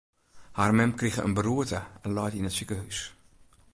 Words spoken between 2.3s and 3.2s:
yn it sikehús.